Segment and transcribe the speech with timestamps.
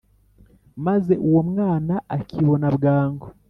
[0.85, 3.27] maze uwo mwana akibona bwangu,